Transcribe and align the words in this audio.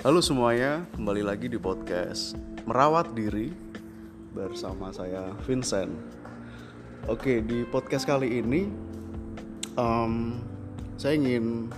Halo 0.00 0.24
semuanya, 0.24 0.88
kembali 0.96 1.20
lagi 1.20 1.44
di 1.52 1.60
podcast 1.60 2.32
Merawat 2.64 3.12
Diri 3.12 3.52
bersama 4.32 4.88
saya 4.96 5.36
Vincent. 5.44 5.92
Oke, 7.04 7.44
di 7.44 7.68
podcast 7.68 8.08
kali 8.08 8.40
ini 8.40 8.64
um, 9.76 10.40
saya 10.96 11.20
ingin 11.20 11.68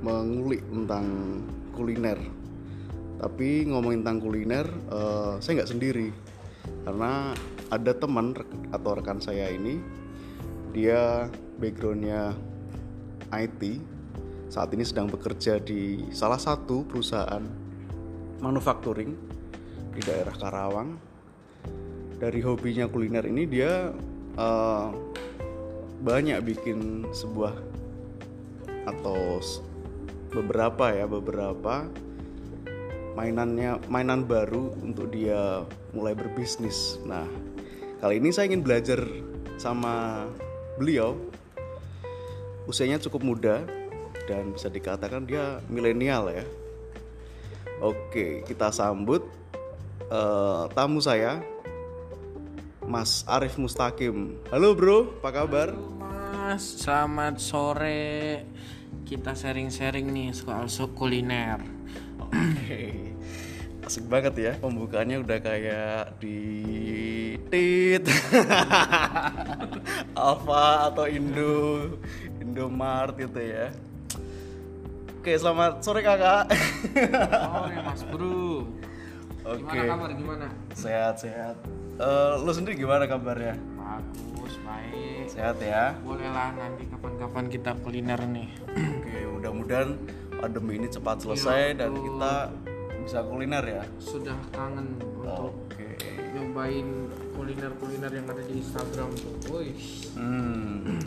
mengulik 0.00 0.64
tentang 0.72 1.04
kuliner. 1.76 2.16
Tapi 3.20 3.68
ngomongin 3.68 4.00
tentang 4.00 4.20
kuliner, 4.24 4.64
uh, 4.88 5.36
saya 5.36 5.60
nggak 5.60 5.72
sendiri 5.76 6.08
karena 6.88 7.36
ada 7.76 7.92
teman 7.92 8.32
atau 8.72 8.96
rekan 8.96 9.20
saya 9.20 9.52
ini, 9.52 9.84
dia 10.72 11.28
backgroundnya 11.60 12.32
IT 13.36 13.84
saat 14.46 14.70
ini 14.74 14.86
sedang 14.86 15.10
bekerja 15.10 15.58
di 15.58 16.06
salah 16.14 16.38
satu 16.38 16.86
perusahaan 16.86 17.42
manufacturing 18.38 19.12
di 19.92 20.00
daerah 20.04 20.34
Karawang. 20.36 20.96
Dari 22.16 22.40
hobinya 22.40 22.88
kuliner 22.88 23.28
ini 23.28 23.44
dia 23.44 23.92
uh, 24.40 24.88
banyak 26.00 26.40
bikin 26.44 27.08
sebuah 27.12 27.52
atau 28.86 29.42
beberapa 30.32 30.94
ya 30.94 31.04
beberapa 31.04 31.84
mainannya 33.16 33.80
mainan 33.88 34.24
baru 34.24 34.72
untuk 34.80 35.12
dia 35.12 35.64
mulai 35.92 36.16
berbisnis. 36.16 36.96
Nah 37.04 37.26
kali 38.00 38.20
ini 38.20 38.32
saya 38.32 38.48
ingin 38.48 38.64
belajar 38.64 39.00
sama 39.56 40.24
beliau 40.76 41.16
usianya 42.68 43.00
cukup 43.00 43.24
muda 43.24 43.64
dan 44.26 44.52
bisa 44.52 44.66
dikatakan 44.66 45.24
dia 45.24 45.62
milenial 45.70 46.28
ya. 46.28 46.44
Oke, 47.78 48.42
kita 48.44 48.74
sambut 48.74 49.22
uh, 50.10 50.66
tamu 50.74 50.98
saya, 50.98 51.40
Mas 52.82 53.22
Arif 53.30 53.54
Mustakim. 53.56 54.36
Halo 54.50 54.74
bro, 54.74 55.14
apa 55.22 55.30
kabar? 55.30 55.68
Halo 55.70 55.94
mas, 56.02 56.62
selamat 56.82 57.38
sore. 57.38 58.42
Kita 59.06 59.38
sharing-sharing 59.38 60.10
nih 60.10 60.34
soal 60.34 60.66
kuliner. 60.98 61.62
Oke, 62.18 63.14
asik 63.86 64.10
banget 64.10 64.34
ya 64.34 64.52
pembukaannya 64.58 65.22
udah 65.22 65.38
kayak 65.38 66.18
di 66.18 66.38
tit 67.46 68.02
Alfa 70.18 70.90
atau 70.90 71.06
Indo 71.06 71.94
Indomart 72.42 73.14
gitu 73.14 73.38
ya 73.38 73.70
Oke, 75.26 75.42
selamat 75.42 75.82
sore 75.82 76.06
kakak. 76.06 76.54
Sore 76.54 77.76
mas 77.82 78.02
bro. 78.14 78.62
Oke. 79.42 79.58
Gimana 79.58 79.90
kabar 79.90 80.10
gimana? 80.14 80.46
Sehat 80.70 81.18
sehat. 81.18 81.58
Uh, 81.98 82.38
lo 82.46 82.54
sendiri 82.54 82.78
gimana 82.78 83.10
kabarnya? 83.10 83.58
Bagus, 83.74 84.54
baik. 84.62 85.26
Sehat 85.26 85.58
ya. 85.58 85.98
Boleh 86.06 86.30
lah 86.30 86.54
nanti 86.54 86.86
kapan-kapan 86.86 87.50
kita 87.50 87.74
kuliner 87.82 88.22
nih. 88.22 88.54
Oke, 88.70 89.18
mudah-mudahan 89.34 89.98
pandemi 90.38 90.78
ini 90.78 90.86
cepat 90.94 91.18
selesai 91.18 91.74
ya, 91.74 91.78
dan 91.82 91.98
kita 91.98 92.34
bisa 93.02 93.18
kuliner 93.26 93.64
ya. 93.66 93.82
Sudah 93.98 94.38
kangen 94.54 94.94
untuk 95.02 95.58
okay. 95.74 96.22
nyobain 96.38 97.10
kuliner-kuliner 97.34 98.14
yang 98.14 98.30
ada 98.30 98.46
di 98.46 98.62
Instagram 98.62 99.10
tuh. 99.18 99.58
Wih. 99.58 99.74
Hmm. 100.14 101.02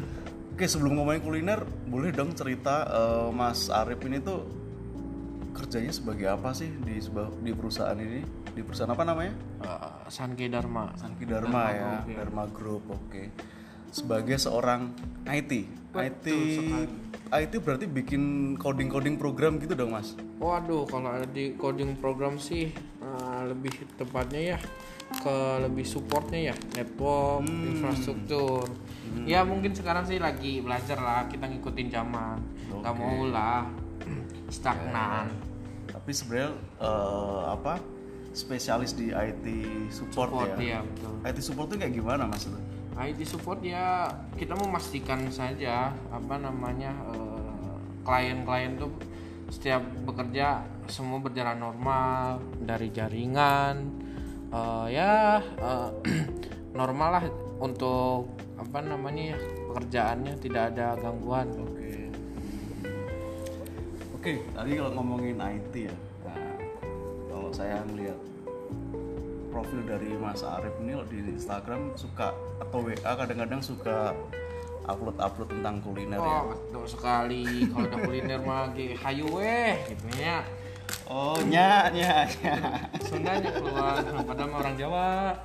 Oke 0.60 0.68
sebelum 0.68 1.00
ngomongin 1.00 1.24
kuliner, 1.24 1.64
boleh 1.88 2.12
dong 2.12 2.36
cerita 2.36 2.84
uh, 2.92 3.32
Mas 3.32 3.72
Arif 3.72 4.04
ini 4.04 4.20
tuh 4.20 4.44
kerjanya 5.56 5.88
sebagai 5.88 6.36
apa 6.36 6.52
sih 6.52 6.68
di 6.84 7.00
di 7.40 7.52
perusahaan 7.56 7.96
ini? 7.96 8.20
Di 8.52 8.60
perusahaan 8.68 8.92
apa 8.92 9.08
namanya? 9.08 9.40
Uh, 9.64 10.04
Sanke 10.12 10.52
Dharma. 10.52 10.92
Sanke 11.00 11.24
Dharma, 11.24 11.48
Dharma 11.48 11.64
ya, 11.64 11.80
Group, 11.80 12.04
ya, 12.04 12.16
Dharma 12.20 12.44
Group. 12.52 12.84
Oke. 12.92 13.00
Okay. 13.08 13.26
Sebagai 13.88 14.36
seorang 14.36 14.92
IT. 15.32 15.79
IT 15.98 16.26
sekali. 16.26 16.88
IT 17.30 17.54
berarti 17.62 17.86
bikin 17.86 18.54
coding-coding 18.58 19.18
program 19.18 19.58
gitu 19.62 19.74
dong, 19.74 19.94
Mas? 19.94 20.14
Waduh, 20.38 20.86
kalau 20.90 21.18
di 21.30 21.54
coding 21.58 21.98
program 21.98 22.38
sih 22.38 22.70
uh, 23.02 23.42
lebih 23.50 23.74
tepatnya 23.98 24.56
ya 24.56 24.60
ke 25.10 25.36
lebih 25.66 25.86
supportnya 25.90 26.54
ya 26.54 26.56
network 26.78 27.42
hmm. 27.50 27.66
infrastruktur 27.74 28.70
hmm. 28.70 29.26
ya 29.26 29.42
mungkin 29.42 29.74
sekarang 29.74 30.06
sih 30.06 30.22
lagi 30.22 30.62
belajar 30.62 31.02
lah 31.02 31.26
kita 31.26 31.50
ngikutin 31.50 31.90
zaman 31.90 32.38
okay. 32.70 32.78
nggak 32.78 32.96
mau 32.96 33.20
lah 33.26 33.66
stagnan 34.54 35.26
ya. 35.26 35.98
tapi 35.98 36.12
sebenarnya 36.14 36.54
uh, 36.78 37.58
apa 37.58 37.82
spesialis 38.38 38.94
di 38.94 39.10
IT 39.10 39.46
support, 39.90 40.30
support 40.30 40.62
ya, 40.62 40.78
ya 40.78 40.80
betul. 40.86 41.14
IT 41.26 41.38
support 41.42 41.68
itu 41.74 41.76
kayak 41.82 41.94
gimana 41.98 42.24
mas 42.30 42.46
itu 42.46 42.60
IT 43.00 43.24
support 43.24 43.64
ya 43.64 44.12
kita 44.36 44.60
memastikan 44.60 45.32
saja 45.32 45.96
apa 46.12 46.36
namanya 46.36 46.92
uh, 47.08 47.80
klien-klien 48.04 48.76
tuh 48.76 48.92
setiap 49.48 49.82
bekerja 50.04 50.68
semua 50.92 51.24
berjalan 51.24 51.58
normal 51.58 52.44
dari 52.60 52.92
jaringan 52.92 53.88
uh, 54.52 54.86
ya 54.92 55.40
uh, 55.64 55.90
normal 56.80 57.10
lah 57.18 57.26
untuk 57.64 58.36
apa 58.60 58.84
namanya 58.84 59.36
ya 59.36 59.40
pekerjaannya 59.70 60.34
tidak 60.42 60.76
ada 60.76 61.00
gangguan. 61.00 61.48
Oke. 61.56 61.72
Okay. 61.72 62.04
Oke, 64.20 64.36
okay, 64.36 64.38
tadi 64.52 64.72
kalau 64.76 64.92
ngomongin 65.00 65.40
IT 65.40 65.74
ya, 65.88 65.96
nah, 66.28 66.36
kalau 67.32 67.50
saya 67.56 67.80
melihat 67.88 68.20
profil 69.60 69.84
dari 69.84 70.16
Mas 70.16 70.40
Arif 70.40 70.72
ini 70.80 70.96
di 71.12 71.36
Instagram 71.36 71.92
suka 72.00 72.32
atau 72.64 72.80
WA 72.80 72.96
kadang-kadang 72.96 73.60
suka 73.60 74.16
upload-upload 74.88 75.52
tentang 75.52 75.84
kuliner 75.84 76.16
oh, 76.16 76.24
ya. 76.24 76.32
Oh, 76.32 76.44
betul 76.56 76.86
sekali. 76.88 77.68
Kalau 77.68 77.84
ada 77.92 77.98
kuliner 78.00 78.40
mah 78.40 78.72
hayu 78.72 79.28
weh 79.28 79.76
gitu 79.92 80.08
ya. 80.16 80.48
Oh, 81.12 81.36
nya 81.44 81.92
nya 81.92 82.24
nya. 82.40 82.56
Sundanya 83.04 83.52
keluar, 83.52 84.00
padahal 84.00 84.64
orang 84.64 84.76
Jawa. 84.80 85.36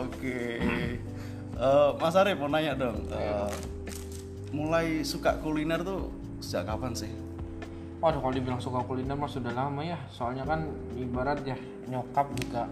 Oke. 0.00 0.64
Uh, 1.60 1.92
Mas 2.00 2.16
Arif 2.16 2.40
mau 2.40 2.48
nanya 2.48 2.72
dong. 2.72 3.04
Uh, 3.12 3.52
mulai 4.48 5.04
suka 5.04 5.36
kuliner 5.44 5.84
tuh 5.84 6.08
sejak 6.40 6.72
kapan 6.72 6.96
sih? 6.96 7.12
Waduh, 8.00 8.24
kalau 8.24 8.32
dibilang 8.32 8.64
suka 8.64 8.80
kuliner 8.80 9.12
mah 9.12 9.28
sudah 9.28 9.52
lama 9.52 9.84
ya. 9.84 10.00
Soalnya 10.08 10.48
kan 10.48 10.72
ibarat 10.96 11.44
ya 11.44 11.60
nyokap 11.84 12.32
juga 12.32 12.64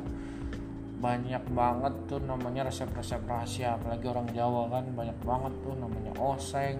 banyak 0.99 1.43
banget 1.55 1.95
tuh 2.11 2.19
namanya 2.27 2.67
resep-resep 2.67 3.23
rahasia 3.23 3.79
apalagi 3.79 4.07
orang 4.11 4.29
Jawa 4.35 4.67
kan 4.67 4.85
banyak 4.99 5.19
banget 5.23 5.53
tuh 5.63 5.75
namanya 5.79 6.13
oseng 6.19 6.77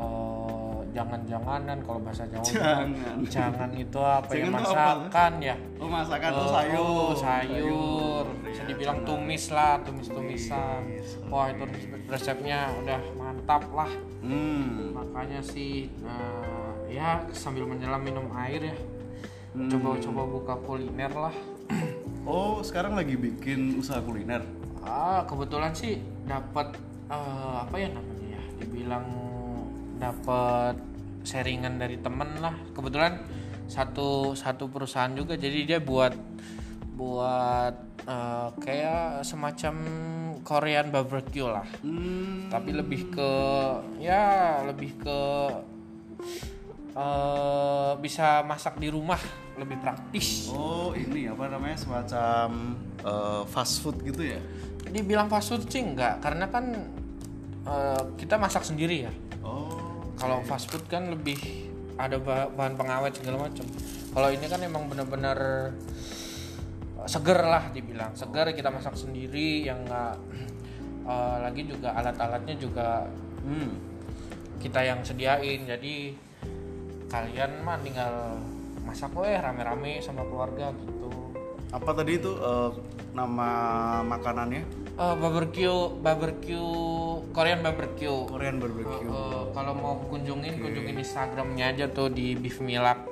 uh, 0.00 0.80
jangan-janganan 0.96 1.78
kalau 1.84 2.00
bahasa 2.00 2.24
Jawa 2.32 2.46
jangan. 2.46 2.88
jangan 3.28 3.70
itu 3.76 4.00
apa 4.00 4.30
ya 4.32 4.46
masakan 4.48 5.32
ya. 5.42 5.56
Oh 5.76 5.90
masakan 5.90 6.30
uh, 6.32 6.48
sayur. 6.48 6.80
oh, 6.80 7.12
sayur 7.12 8.24
bisa 8.46 8.62
dibilang 8.64 8.98
tumis 9.04 9.44
lah 9.52 9.76
tumis-tumisan. 9.84 10.80
Wah 11.28 11.52
itu 11.52 11.64
resepnya 12.08 12.72
udah 12.80 13.00
mantap 13.18 13.66
lah. 13.74 13.90
Hmm. 14.24 14.96
makanya 14.96 15.44
sih 15.44 15.92
uh, 16.00 16.72
ya 16.88 17.20
sambil 17.36 17.68
menyelam 17.68 18.00
minum 18.00 18.24
air 18.40 18.72
ya. 18.72 18.76
Hmm. 19.54 19.70
coba-coba 19.70 20.22
hmm. 20.24 20.32
buka 20.34 20.54
kuliner 20.66 21.12
lah 21.12 21.36
oh 22.24 22.60
sekarang 22.64 22.96
lagi 22.96 23.16
bikin 23.16 23.78
usaha 23.78 24.00
kuliner? 24.00 24.44
Ah 24.84 25.24
kebetulan 25.24 25.72
sih 25.72 26.00
dapat 26.28 26.76
uh, 27.08 27.64
apa 27.64 27.76
ya 27.80 27.88
namanya 27.92 28.36
ya 28.36 28.42
dibilang 28.60 29.06
dapat 30.00 30.76
sharingan 31.24 31.80
dari 31.80 32.00
temen 32.00 32.40
lah. 32.40 32.56
Kebetulan 32.76 33.24
satu 33.64 34.36
satu 34.36 34.68
perusahaan 34.68 35.12
juga 35.12 35.36
jadi 35.40 35.64
dia 35.64 35.78
buat 35.80 36.12
buat 36.94 37.74
uh, 38.06 38.48
kayak 38.60 39.24
semacam 39.24 39.74
Korean 40.44 40.92
barbecue 40.92 41.48
lah. 41.48 41.64
Hmm. 41.80 42.52
tapi 42.52 42.70
lebih 42.76 43.08
ke 43.10 43.32
ya 43.98 44.60
lebih 44.68 44.92
ke 45.00 45.20
uh, 46.94 47.92
bisa 47.98 48.42
masak 48.46 48.78
di 48.78 48.88
rumah 48.90 49.18
lebih 49.58 49.78
praktis. 49.78 50.50
Oh 50.50 50.90
ini 50.94 51.30
apa 51.30 51.46
namanya 51.50 51.78
semacam 51.78 52.78
uh, 53.02 53.42
fast 53.46 53.82
food 53.82 54.02
gitu 54.02 54.24
ya? 54.24 54.40
Dibilang 54.88 55.30
fast 55.30 55.54
food 55.54 55.66
sih 55.66 55.82
enggak 55.82 56.22
karena 56.22 56.50
kan 56.50 56.64
uh, 57.66 58.02
kita 58.18 58.38
masak 58.38 58.66
sendiri 58.66 59.10
ya. 59.10 59.12
Oh 59.44 59.84
kalau 60.18 60.40
fast 60.46 60.70
food 60.70 60.86
kan 60.86 61.10
lebih 61.10 61.38
ada 61.98 62.18
bahan 62.50 62.74
pengawet 62.74 63.14
segala 63.14 63.50
macam. 63.50 63.66
Kalau 64.14 64.28
ini 64.30 64.46
kan 64.46 64.60
emang 64.62 64.86
bener-bener 64.86 65.38
seger 67.06 67.40
lah 67.44 67.70
dibilang. 67.74 68.14
Seger 68.14 68.54
kita 68.54 68.70
masak 68.70 68.94
sendiri 68.94 69.66
yang 69.66 69.82
nggak 69.86 70.14
uh, 71.06 71.36
lagi 71.44 71.66
juga 71.66 71.94
alat-alatnya 71.98 72.54
juga 72.58 73.06
hmm, 73.42 73.70
kita 74.62 74.80
yang 74.86 75.02
sediain. 75.02 75.66
Jadi 75.66 76.14
kalian 77.08 77.62
mah 77.62 77.78
tinggal 77.80 78.40
masak 78.84 79.12
weh 79.16 79.36
rame-rame 79.36 79.98
sama 80.04 80.22
keluarga 80.28 80.70
gitu. 80.76 81.10
Apa 81.74 81.90
tadi 81.96 82.20
itu 82.20 82.32
eh, 82.38 82.70
nama 83.16 83.50
makanannya? 84.06 84.62
Eh, 84.94 85.14
barbecue 85.18 85.98
barbecue 85.98 86.70
Korean 87.34 87.66
barbecue. 87.66 88.30
Korean 88.30 88.62
barbecue. 88.62 89.10
Eh, 89.10 89.42
kalau 89.50 89.72
mau 89.74 89.98
kunjungin 90.06 90.62
kunjungin 90.62 91.02
Instagramnya 91.02 91.74
aja 91.74 91.90
tuh 91.90 92.12
di 92.14 92.38
Beef 92.38 92.62
Milak. 92.62 93.02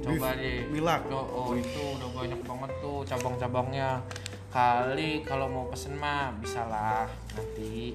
Coba 0.00 0.32
deh. 0.40 0.64
Milak. 0.72 1.04
oh, 1.12 1.52
oh, 1.52 1.52
itu 1.52 2.00
udah 2.00 2.08
banyak 2.16 2.40
banget 2.48 2.70
tuh 2.80 3.04
cabang-cabangnya. 3.04 4.00
Kali 4.48 5.20
kalau 5.28 5.52
mau 5.52 5.68
pesen 5.68 6.00
mah 6.00 6.32
bisa 6.40 6.64
lah 6.64 7.04
nanti 7.36 7.92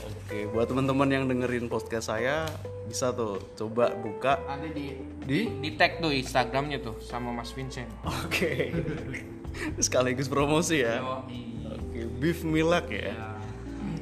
Oke, 0.00 0.48
buat 0.48 0.66
teman-teman 0.70 1.08
yang 1.10 1.24
dengerin 1.28 1.68
podcast 1.68 2.08
saya 2.08 2.48
bisa 2.88 3.12
tuh 3.12 3.38
coba 3.54 3.92
buka. 3.94 4.40
ada 4.48 4.66
di 4.66 4.96
Di? 5.22 5.46
di 5.60 5.70
tag 5.78 6.00
tuh 6.02 6.10
Instagramnya 6.10 6.82
tuh 6.82 6.98
sama 6.98 7.30
Mas 7.30 7.54
Vincent 7.54 7.86
Oke. 8.02 8.74
Sekaligus 9.78 10.26
promosi 10.26 10.82
ya. 10.82 11.02
Oke, 11.70 12.00
beef 12.18 12.42
milak 12.46 12.88
ya. 12.90 13.12
Ya. 13.12 13.30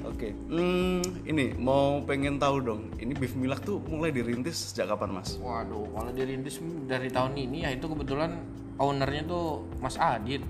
Oke, 0.09 0.33
hmm, 0.35 1.29
ini 1.29 1.53
mau 1.55 2.01
pengen 2.03 2.41
tahu 2.41 2.65
dong. 2.65 2.83
Ini 2.97 3.13
beef 3.15 3.37
milak 3.37 3.63
tuh 3.63 3.79
mulai 3.87 4.11
dirintis 4.11 4.73
sejak 4.73 4.91
kapan, 4.91 5.21
Mas? 5.21 5.37
Waduh, 5.39 5.85
kalau 5.95 6.11
dirintis 6.11 6.59
dari 6.89 7.13
tahun 7.13 7.37
ini 7.37 7.69
ya 7.69 7.71
itu 7.77 7.87
kebetulan 7.87 8.41
ownernya 8.81 9.29
tuh 9.29 9.69
Mas 9.79 9.95
Adit. 10.01 10.43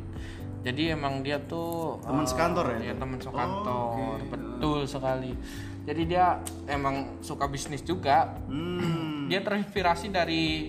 Jadi 0.69 0.93
emang 0.93 1.25
dia 1.25 1.41
tuh 1.41 1.97
Teman 2.05 2.25
eh, 2.25 2.29
sekantor 2.29 2.65
ya? 2.76 2.93
Iya, 2.93 2.94
teman 3.00 3.17
sekantor. 3.17 4.20
Betul 4.29 4.85
sekali. 4.85 5.32
Jadi 5.88 6.03
dia 6.05 6.44
emang 6.69 7.25
suka 7.25 7.49
bisnis 7.49 7.81
juga. 7.81 8.37
Hmm. 8.44 9.32
Dia 9.32 9.41
terinspirasi 9.41 10.12
dari 10.12 10.69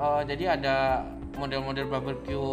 eh, 0.00 0.22
jadi 0.24 0.56
ada 0.56 1.04
model-model 1.36 1.92
barbecue 1.92 2.48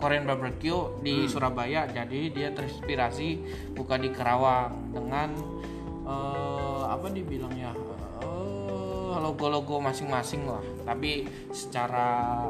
Korean 0.00 0.24
barbecue 0.24 0.96
di 1.04 1.28
Surabaya. 1.28 1.84
Jadi 1.92 2.32
dia 2.32 2.56
terinspirasi 2.56 3.28
buka 3.76 4.00
di 4.00 4.08
Kerawang 4.08 4.96
dengan 4.96 5.28
eh, 6.08 6.82
apa 6.88 7.12
dibilangnya 7.12 7.76
eh, 8.24 9.14
logo-logo 9.20 9.76
masing-masing 9.76 10.48
lah. 10.48 10.64
Tapi 10.88 11.28
secara 11.52 12.48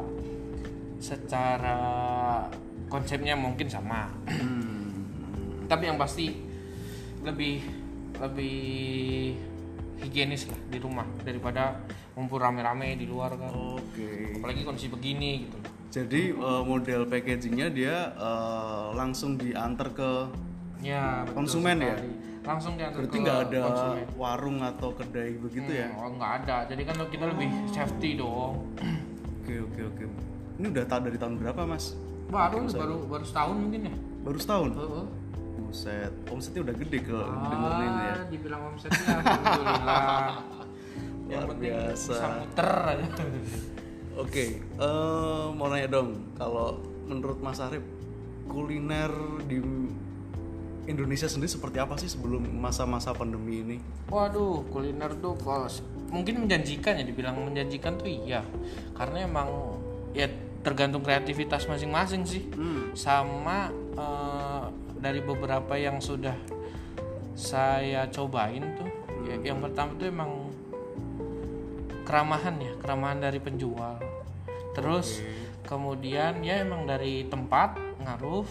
secara 0.95 1.77
konsepnya 2.87 3.33
mungkin 3.33 3.67
sama. 3.67 4.07
Hmm. 4.27 5.05
Tapi 5.65 5.83
yang 5.85 5.97
pasti 5.97 6.31
lebih 7.21 7.61
lebih 8.15 8.57
higienis 9.99 10.47
lah 10.47 10.59
di 10.69 10.77
rumah 10.77 11.07
daripada 11.23 11.79
ngumpul 12.13 12.37
rame-rame 12.37 12.95
di 12.95 13.05
luar 13.05 13.33
kan. 13.35 13.51
Oke. 13.51 14.39
Apalagi 14.39 14.61
kondisi 14.63 14.87
begini 14.87 15.47
gitu. 15.47 15.57
Jadi 15.91 16.31
eh, 16.31 16.61
model 16.63 17.07
packagingnya 17.07 17.67
dia 17.71 17.95
eh, 18.11 18.87
langsung 18.93 19.35
diantar 19.35 19.89
ke 19.91 20.11
Ya, 20.83 21.23
betul 21.25 21.33
Konsumen 21.39 21.81
ya? 21.81 21.95
sekali. 21.97 22.13
Langsung 22.45 22.73
diantar 22.77 22.99
berarti 22.99 23.17
ke 23.17 23.23
nggak 23.25 23.39
ada 23.49 23.61
konsumen. 23.65 24.05
warung 24.21 24.57
atau 24.61 24.89
kedai 24.93 25.31
begitu 25.33 25.71
ya? 25.71 25.87
Hmm, 25.89 25.97
Oh, 25.97 26.09
nggak 26.13 26.31
ada. 26.43 26.57
Jadi 26.69 26.81
kan 26.85 26.95
kita 27.09 27.25
lebih 27.25 27.49
safety 27.73 28.09
dong. 28.13 28.69
Oke 29.41 29.55
oke 29.65 29.81
oke. 29.81 30.03
Ini 30.55 30.65
udah 30.69 30.85
tahu 30.85 30.99
dari 31.09 31.17
tahun 31.17 31.41
berapa 31.41 31.61
mas? 31.65 31.97
Baru 32.29 32.57
baru 32.67 32.95
baru 33.05 33.25
setahun 33.25 33.55
mungkin 33.55 33.81
ya. 33.89 33.95
Baru 34.25 34.37
setahun. 34.41 34.69
Heeh. 34.73 35.05
Buset, 35.55 36.13
omsetnya 36.27 36.61
udah 36.67 36.75
gede 36.75 36.97
kalau 37.03 37.25
dengerin 37.31 37.87
ini 37.87 38.03
ya. 38.03 38.11
Ah, 38.11 38.23
dibilang 38.27 38.61
omsetnya 38.75 39.13
alhamdulillah. 39.23 40.27
Yang 41.31 41.41
Luar 41.41 41.49
penting 41.55 41.71
biasa. 41.73 42.11
bisa 42.13 42.27
muter 42.37 42.71
aja. 42.85 43.05
Oke, 44.23 44.45
eh, 44.63 45.45
mau 45.51 45.67
nanya 45.67 45.89
dong, 45.99 46.35
kalau 46.39 46.79
menurut 47.03 47.39
Mas 47.43 47.59
Arif 47.59 47.83
kuliner 48.47 49.11
di 49.49 49.59
Indonesia 50.85 51.25
sendiri 51.25 51.49
seperti 51.49 51.81
apa 51.81 51.97
sih 51.97 52.07
sebelum 52.07 52.45
masa-masa 52.61 53.11
pandemi 53.11 53.65
ini? 53.65 53.77
Waduh, 54.07 54.69
kuliner 54.69 55.17
tuh 55.17 55.33
kalau 55.41 55.65
mungkin 56.13 56.45
menjanjikan 56.45 57.01
ya 57.01 57.03
dibilang 57.03 57.41
menjanjikan 57.41 57.97
tuh 57.97 58.05
iya. 58.05 58.45
Karena 58.93 59.25
emang 59.25 59.49
ya 60.13 60.29
tergantung 60.65 61.05
kreativitas 61.05 61.69
masing-masing 61.69 62.25
sih. 62.25 62.49
Sama 62.97 63.69
eh, 63.93 64.63
dari 64.97 65.21
beberapa 65.21 65.77
yang 65.77 66.01
sudah 66.01 66.33
saya 67.37 68.09
cobain 68.09 68.63
tuh, 68.73 68.89
ya, 69.29 69.53
yang 69.53 69.61
pertama 69.61 69.93
tuh 69.99 70.07
emang 70.09 70.31
keramahan 72.01 72.57
ya, 72.57 72.73
keramahan 72.81 73.21
dari 73.21 73.37
penjual. 73.37 74.01
Terus 74.73 75.21
kemudian 75.69 76.41
ya 76.41 76.65
emang 76.65 76.89
dari 76.89 77.29
tempat 77.29 77.77
ngaruh. 78.01 78.47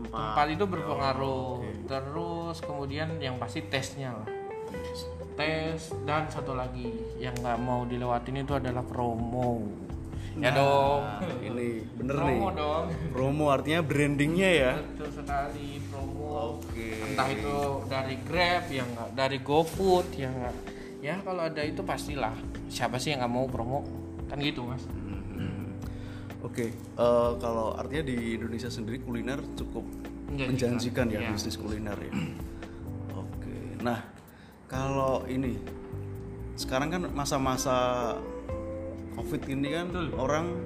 Tempat, 0.00 0.48
itu 0.48 0.64
berpengaruh. 0.64 1.60
Terus 1.84 2.56
kemudian 2.64 3.20
yang 3.20 3.36
pasti 3.36 3.60
tesnya 3.68 4.16
lah. 4.16 4.28
Tes 5.36 5.92
dan 6.08 6.24
satu 6.28 6.56
lagi 6.56 6.88
yang 7.20 7.36
nggak 7.36 7.58
mau 7.60 7.84
dilewatin 7.84 8.40
itu 8.40 8.56
adalah 8.56 8.80
promo. 8.80 9.60
Ya 10.40 10.50
dong. 10.50 11.00
Nah, 11.04 11.20
ini 11.42 11.68
bener 11.92 12.14
promo 12.16 12.32
nih. 12.48 12.56
dong. 12.56 12.84
Promo 13.10 13.44
artinya 13.48 13.80
brandingnya 13.80 14.50
ya. 14.50 14.72
Betul 14.80 15.08
sekali 15.14 15.66
promo. 15.86 16.56
Oke. 16.56 16.88
Entah 17.04 17.28
itu 17.28 17.56
dari 17.86 18.16
Grab 18.22 18.64
yang 18.68 18.88
nggak 18.88 19.10
dari 19.12 19.38
GoFood 19.38 20.06
yang 20.14 20.32
nggak 20.34 20.56
ya 21.00 21.16
kalau 21.18 21.42
ada 21.42 21.60
itu 21.60 21.80
pastilah 21.80 22.32
siapa 22.66 22.96
sih 22.96 23.10
yang 23.10 23.20
nggak 23.20 23.32
mau 23.32 23.46
promo 23.46 23.80
kan 24.26 24.36
gitu 24.38 24.62
mas 24.62 24.84
Hmm. 25.30 25.72
Oke, 26.40 26.72
eh, 26.72 27.30
kalau 27.36 27.72
artinya 27.72 28.04
di 28.06 28.34
Indonesia 28.34 28.68
sendiri 28.68 28.96
kuliner 28.98 29.40
cukup 29.54 29.84
Menjanjikan. 30.26 30.48
menjanjikan 30.70 31.06
ya 31.06 31.18
Iya. 31.18 31.30
bisnis 31.32 31.56
kuliner 31.56 31.96
ya. 31.98 32.12
Oke, 33.12 33.56
nah 33.78 34.04
kalau 34.66 35.24
ini 35.26 35.56
sekarang 36.54 36.88
kan 36.90 37.02
masa-masa 37.10 37.76
covid 39.20 39.44
ini 39.52 39.76
kan 39.76 39.92
orang 40.16 40.56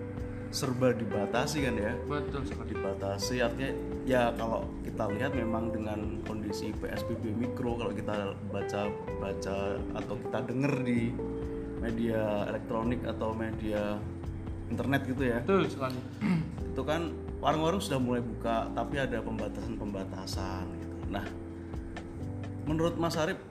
serba 0.54 0.94
dibatasi 0.94 1.66
kan 1.66 1.74
ya, 1.74 1.98
betul 2.06 2.46
sekali. 2.46 2.78
Dibatasi 2.78 3.42
artinya 3.42 3.74
ya 4.06 4.30
kalau 4.38 4.70
kita 4.86 5.10
lihat 5.10 5.34
memang 5.34 5.74
dengan 5.74 6.22
kondisi 6.22 6.70
PSBB 6.78 7.34
mikro 7.34 7.74
kalau 7.74 7.90
kita 7.90 8.38
baca 8.54 8.86
baca 9.18 9.56
atau 9.98 10.14
kita 10.14 10.38
dengar 10.46 10.86
di 10.86 11.10
media 11.82 12.46
elektronik 12.46 13.02
atau 13.02 13.34
media 13.34 13.98
internet 14.70 15.02
gitu 15.10 15.26
ya. 15.26 15.42
Betul 15.42 15.66
sekali. 15.66 15.98
Itu 16.70 16.86
kan 16.86 17.10
warung-warung 17.42 17.82
sudah 17.82 17.98
mulai 17.98 18.22
buka 18.22 18.70
tapi 18.78 19.02
ada 19.02 19.18
pembatasan-pembatasan 19.26 20.64
gitu. 20.78 20.96
Nah, 21.10 21.26
menurut 22.70 22.94
Mas 22.94 23.18
Arif 23.18 23.42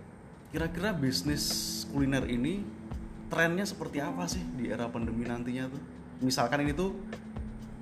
kira-kira 0.55 0.95
bisnis 0.95 1.43
kuliner 1.91 2.23
ini 2.31 2.63
trennya 3.33 3.65
seperti 3.65 3.97
apa 3.97 4.29
sih 4.29 4.45
di 4.53 4.69
era 4.69 4.85
pandemi 4.85 5.25
nantinya 5.25 5.65
tuh? 5.73 5.81
Misalkan 6.21 6.61
ini 6.61 6.77
tuh 6.77 6.93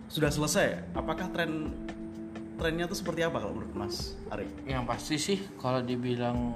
sudah 0.08 0.32
selesai, 0.32 0.96
apakah 0.96 1.28
tren 1.36 1.76
trennya 2.56 2.88
tuh 2.88 2.96
seperti 2.96 3.26
apa 3.26 3.42
kalau 3.42 3.58
menurut 3.58 3.74
Mas 3.74 4.16
Arif? 4.32 4.48
yang 4.70 4.86
pasti 4.86 5.18
sih 5.18 5.42
kalau 5.58 5.82
dibilang 5.82 6.54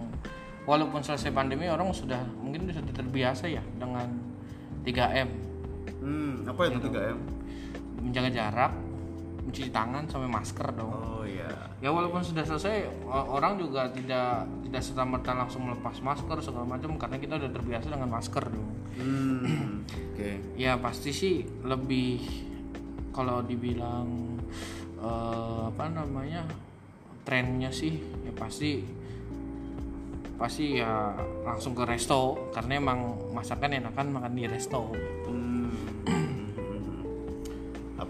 walaupun 0.70 1.02
selesai 1.02 1.34
pandemi 1.34 1.66
orang 1.66 1.90
sudah 1.98 2.22
mungkin 2.40 2.70
sudah 2.70 2.94
terbiasa 2.94 3.50
ya 3.50 3.66
dengan 3.82 4.14
3M 4.86 5.30
Hmm, 6.06 6.46
apa 6.46 6.70
itu 6.70 6.78
3M? 6.78 7.18
menjaga 8.06 8.30
jarak 8.30 8.72
mencuci 9.46 9.70
tangan 9.70 10.04
sampai 10.06 10.26
masker 10.26 10.68
dong 10.74 10.90
Oh 10.90 11.22
iya. 11.22 11.46
ya 11.78 11.90
walaupun 11.90 12.20
sudah 12.20 12.42
selesai 12.42 12.90
orang 13.06 13.56
juga 13.56 13.86
tidak 13.88 14.44
tidak 14.64 14.82
serta 14.82 15.04
merta 15.04 15.32
langsung 15.32 15.64
melepas 15.64 15.96
masker 16.00 16.38
segala 16.42 16.66
macam 16.68 16.98
karena 16.98 17.16
kita 17.16 17.38
udah 17.38 17.52
terbiasa 17.52 17.88
dengan 17.88 18.10
masker 18.10 18.44
dong 18.46 18.70
Hmm, 18.96 19.84
oke. 20.16 20.56
ya 20.56 20.76
pasti 20.76 21.12
sih 21.12 21.36
lebih 21.62 22.24
kalau 23.12 23.40
dibilang 23.40 24.40
eh, 24.98 25.62
apa 25.68 25.86
namanya 25.90 26.48
trennya 27.22 27.70
sih 27.70 27.92
ya 28.24 28.32
pasti 28.32 28.82
pasti 30.36 30.76
ya 30.76 31.12
langsung 31.44 31.72
ke 31.72 31.84
resto 31.84 32.52
karena 32.52 32.76
emang 32.76 33.00
masakan 33.32 33.72
enakan 33.74 34.08
makan 34.12 34.34
di 34.34 34.44
resto 34.46 34.92
Hmm. 35.26 35.65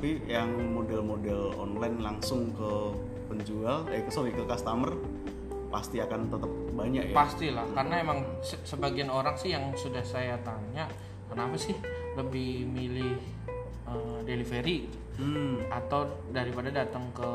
Tapi 0.05 0.21
yang 0.29 0.53
model-model 0.69 1.57
online 1.57 1.97
langsung 1.97 2.53
ke 2.53 2.93
penjual, 3.25 3.89
eh 3.89 4.05
sorry 4.13 4.38
ke 4.38 4.45
customer 4.45 4.93
pasti 5.74 5.97
akan 5.97 6.29
tetap 6.29 6.51
banyak 6.77 7.09
ya. 7.09 7.15
pastilah 7.17 7.65
karena 7.74 8.05
emang 8.05 8.21
se- 8.45 8.62
sebagian 8.69 9.09
orang 9.09 9.33
sih 9.33 9.57
yang 9.57 9.74
sudah 9.74 10.05
saya 10.05 10.38
tanya 10.45 10.85
kenapa 11.25 11.57
sih 11.57 11.74
lebih 12.13 12.69
milih 12.69 13.17
eh, 13.89 14.19
delivery? 14.29 14.85
Hmm. 15.17 15.65
atau 15.74 16.05
daripada 16.29 16.69
datang 16.69 17.09
ke 17.09 17.31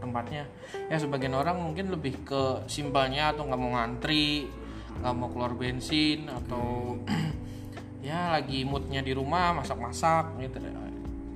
tempatnya 0.00 0.48
ya 0.88 0.96
sebagian 0.96 1.36
orang 1.36 1.60
mungkin 1.60 1.92
lebih 1.92 2.24
ke 2.24 2.64
simpelnya 2.72 3.36
atau 3.36 3.44
nggak 3.44 3.60
mau 3.60 3.76
ngantri 3.76 4.48
nggak 4.96 5.12
mau 5.12 5.28
keluar 5.28 5.52
bensin 5.52 6.24
atau 6.24 6.96
ya 8.08 8.32
lagi 8.32 8.64
moodnya 8.64 9.04
di 9.04 9.12
rumah 9.12 9.60
masak-masak 9.60 10.40
gitu 10.40 10.56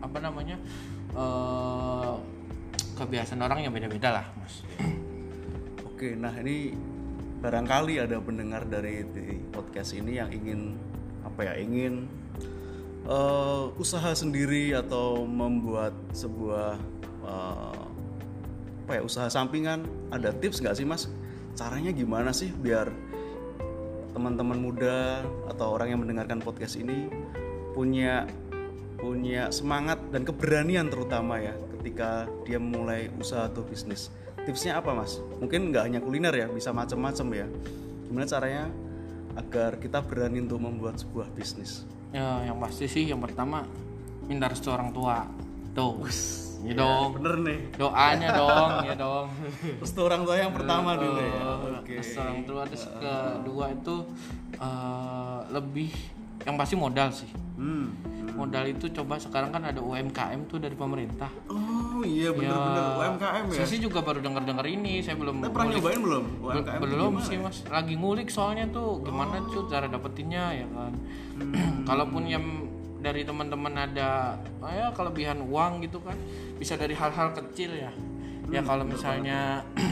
apa 0.07 0.19
namanya 0.23 0.57
eh 1.13 2.15
kebiasaan 2.97 3.43
orang 3.45 3.67
yang 3.67 3.73
beda-beda 3.75 4.09
lah 4.23 4.27
mas 4.41 4.65
Oke, 5.97 6.13
nah 6.13 6.29
ini 6.45 6.77
barangkali 7.41 8.05
ada 8.05 8.21
pendengar 8.21 8.69
dari 8.69 9.01
podcast 9.49 9.97
ini 9.97 10.21
yang 10.21 10.29
ingin 10.29 10.77
apa 11.25 11.41
ya, 11.41 11.53
ingin 11.57 12.05
eh, 13.09 13.65
usaha 13.81 14.13
sendiri 14.13 14.77
atau 14.77 15.25
membuat 15.25 15.97
sebuah 16.13 16.77
eh, 17.25 17.85
apa 18.85 18.93
ya 18.93 19.03
usaha 19.09 19.33
sampingan. 19.33 19.89
Ada 20.13 20.37
tips 20.37 20.61
nggak 20.61 20.77
sih 20.77 20.85
mas? 20.85 21.09
Caranya 21.57 21.97
gimana 21.97 22.29
sih 22.37 22.53
biar 22.53 22.93
teman-teman 24.13 24.61
muda 24.61 25.25
atau 25.49 25.81
orang 25.81 25.97
yang 25.97 26.05
mendengarkan 26.05 26.45
podcast 26.45 26.77
ini 26.77 27.09
punya 27.73 28.29
punya 29.07 29.49
semangat 29.49 30.03
dan 30.11 30.27
keberanian 30.27 30.91
terutama 30.91 31.39
ya 31.39 31.55
ketika 31.79 32.27
dia 32.43 32.59
mulai 32.59 33.07
usaha 33.15 33.47
atau 33.47 33.63
bisnis. 33.63 34.11
Tipsnya 34.43 34.77
apa 34.77 34.91
mas? 34.91 35.23
Mungkin 35.39 35.71
nggak 35.71 35.85
hanya 35.87 36.01
kuliner 36.01 36.35
ya, 36.35 36.47
bisa 36.47 36.71
macam-macam 36.71 37.27
ya. 37.33 37.47
Gimana 38.05 38.27
caranya 38.27 38.65
agar 39.35 39.79
kita 39.79 40.01
berani 40.01 40.41
untuk 40.41 40.59
membuat 40.59 40.97
sebuah 40.97 41.31
bisnis? 41.31 41.87
ya 42.09 42.39
yang 42.43 42.57
pasti 42.57 42.87
sih 42.87 43.05
yang 43.05 43.19
pertama 43.19 43.67
minta 44.25 44.47
restu 44.47 44.71
orang 44.71 44.89
tua 44.89 45.27
tuh 45.75 46.07
ya 46.65 46.73
dong 46.73 47.19
Bener 47.19 47.35
nih. 47.43 47.59
doanya 47.77 48.29
dong 48.33 48.71
ya 48.83 48.95
dong 48.97 49.27
Terus 49.83 49.91
tuh 49.91 50.05
orang 50.07 50.23
tua 50.23 50.37
yang 50.39 50.55
pertama 50.55 50.95
dulu 50.97 51.19
ya. 51.19 51.43
Oke. 51.77 51.99
restu 52.01 52.17
orang 52.17 52.41
tua 52.43 52.63
terus 52.65 52.87
kedua 52.89 53.65
itu 53.69 53.95
eh, 54.57 55.39
lebih 55.51 55.91
yang 56.43 56.57
pasti 56.57 56.75
modal 56.75 57.11
sih 57.11 57.29
Hmm. 57.57 57.91
Modal 58.37 58.65
itu 58.67 58.93
coba 58.93 59.17
sekarang 59.17 59.49
kan 59.49 59.65
ada 59.65 59.81
UMKM 59.81 60.45
tuh 60.45 60.59
dari 60.59 60.73
pemerintah 60.73 61.33
Oh 61.49 62.01
iya 62.01 62.29
bener-bener 62.29 62.85
UMKM 62.95 63.45
ya. 63.47 63.57
saya 63.57 63.67
sih 63.67 63.81
juga 63.81 63.99
baru 64.01 64.21
dengar 64.21 64.43
dengar 64.43 64.63
ini 64.63 65.01
saya 65.01 65.17
belum 65.17 65.41
Kita 65.41 65.49
pernah 65.51 65.73
nyobain 65.73 65.99
belum 65.99 66.25
UMKM? 66.39 66.79
belum 66.79 67.13
sih 67.21 67.39
mas 67.39 67.57
lagi 67.67 67.95
ngulik 67.95 68.29
soalnya 68.29 68.69
tuh 68.69 69.01
gimana 69.01 69.39
Oh. 69.39 69.49
tuh 69.49 69.63
cara 69.67 69.87
dapetinnya 69.87 70.45
ya 70.55 70.67
kan 70.69 70.93
Hmm. 71.35 71.85
kalaupun 71.89 72.25
yang 72.25 72.45
dari 72.99 73.23
teman-teman 73.23 73.73
ada 73.79 74.35
oh 74.59 74.67
ya 74.67 74.89
kelebihan 74.91 75.41
uang 75.41 75.81
gitu 75.81 75.99
kan 75.99 76.17
bisa 76.55 76.75
dari 76.75 76.93
hal-hal 76.93 77.33
kecil 77.35 77.73
ya 77.73 77.93
ya 78.47 78.61
Hmm, 78.61 78.67
kalau 78.67 78.85
misalnya 78.85 79.65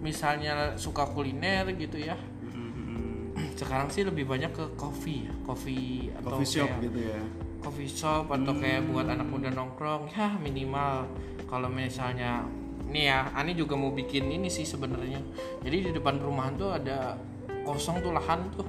misalnya 0.00 0.74
suka 0.76 1.04
kuliner 1.06 1.68
gitu 1.72 1.96
ya 1.96 2.16
Hmm. 2.42 3.32
sekarang 3.54 3.88
sih 3.88 4.02
lebih 4.02 4.24
banyak 4.24 4.50
ke 4.50 4.64
coffee 4.74 5.24
ya 5.24 5.32
coffee 5.42 6.10
atau 6.12 6.28
Coffee 6.34 6.50
shop 6.52 6.68
kayak 6.68 6.82
gitu 6.84 7.00
ya. 7.06 7.20
Coffee 7.62 7.88
shop 7.88 8.28
atau 8.28 8.52
kayak 8.58 8.90
buat 8.90 9.06
anak 9.06 9.26
muda 9.30 9.48
nongkrong 9.54 10.10
ya 10.10 10.34
minimal 10.42 11.06
kalau 11.46 11.70
misalnya 11.70 12.42
nih 12.90 13.08
ya 13.08 13.18
Ani 13.32 13.54
juga 13.56 13.78
mau 13.78 13.94
bikin 13.94 14.28
ini 14.28 14.50
sih 14.50 14.66
sebenarnya 14.66 15.22
jadi 15.62 15.88
di 15.88 15.90
depan 15.94 16.18
perumahan 16.18 16.58
tuh 16.58 16.74
ada 16.74 17.16
kosong 17.62 18.02
tuh 18.02 18.10
lahan 18.10 18.50
tuh 18.52 18.66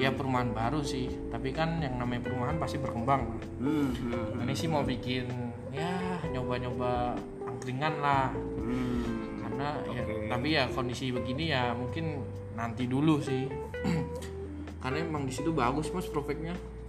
ya 0.00 0.08
perumahan 0.10 0.50
baru 0.56 0.80
sih 0.80 1.06
tapi 1.28 1.52
kan 1.52 1.76
yang 1.84 2.00
namanya 2.00 2.24
perumahan 2.24 2.56
pasti 2.56 2.80
berkembang 2.80 3.36
Hmm. 3.60 3.92
hmm, 3.92 4.40
Ani 4.40 4.56
sih 4.56 4.64
mau 4.72 4.80
bikin 4.80 5.28
ya 5.70 6.16
nyoba-nyoba 6.32 7.12
angkringan 7.44 8.00
lah 8.00 8.32
hmm. 8.32 9.44
karena 9.44 9.68
ya 9.92 10.02
Oke. 10.02 10.14
tapi 10.32 10.48
ya 10.56 10.64
kondisi 10.72 11.12
begini 11.12 11.52
ya 11.52 11.76
mungkin 11.76 12.24
nanti 12.56 12.88
dulu 12.88 13.20
sih 13.20 13.44
karena 14.82 15.04
emang 15.04 15.28
di 15.28 15.32
situ 15.36 15.52
bagus 15.52 15.92
mas 15.92 16.08
prospeknya. 16.08 16.56
Hmm. 16.56 16.79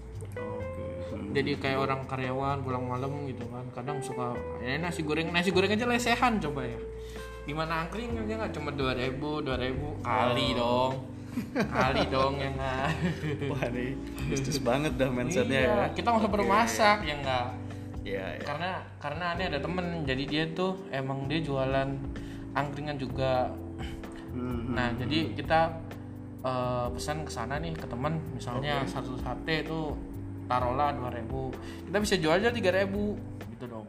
Jadi 1.31 1.51
kayak 1.57 1.79
orang 1.79 2.01
karyawan 2.05 2.59
pulang 2.61 2.83
malam 2.83 3.11
gitu 3.27 3.47
kan 3.47 3.63
kadang 3.71 3.97
suka 4.03 4.35
ya 4.59 4.75
nasi 4.77 5.01
goreng 5.01 5.31
nasi 5.31 5.49
goreng 5.55 5.71
aja 5.71 5.87
lesehan 5.87 6.37
coba 6.43 6.67
ya. 6.67 6.79
Gimana 7.47 7.87
angkringannya 7.87 8.35
nggak 8.37 8.53
cuma 8.53 8.69
dua 8.75 8.93
ribu 8.93 9.41
dua 9.41 9.57
ribu 9.57 9.97
kali 10.03 10.53
dong. 10.53 11.07
Kali 11.55 12.03
dong 12.11 12.37
ya 12.37 12.49
nggak. 12.51 12.87
Wah 13.51 13.63
ini 13.71 13.95
bisnis 14.27 14.59
banget 14.59 14.93
dah 14.99 15.09
mindsetnya 15.09 15.59
iya, 15.63 15.71
ya. 15.71 15.85
kita 15.95 16.07
nggak 16.11 16.21
usah 16.27 16.31
perlu 16.31 16.45
masak 16.45 16.97
ya 17.07 17.15
nggak. 17.23 17.47
Iya, 18.01 18.25
ya. 18.37 18.43
karena 18.45 18.71
karena 18.97 19.25
ini 19.37 19.43
ada 19.53 19.59
temen 19.61 19.85
jadi 20.03 20.23
dia 20.25 20.43
tuh 20.57 20.73
emang 20.89 21.29
dia 21.31 21.39
jualan 21.41 21.89
angkringan 22.53 22.99
juga. 22.99 23.51
Hmm. 24.31 24.71
nah 24.71 24.87
jadi 24.95 25.35
kita 25.35 25.75
eh, 26.39 26.87
pesan 26.95 27.27
ke 27.27 27.31
sana 27.35 27.59
nih 27.59 27.75
ke 27.75 27.83
teman 27.83 28.15
misalnya 28.31 28.79
satu 28.87 29.19
sate 29.19 29.67
itu 29.67 29.91
taruhlah 30.51 30.91
2000 30.91 31.87
kita 31.87 31.97
bisa 31.97 32.15
jual 32.17 32.35
aja 32.35 32.51
3000 32.51 32.91
gitu 33.49 33.65
dong 33.65 33.87